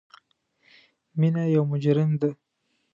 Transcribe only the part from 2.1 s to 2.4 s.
ده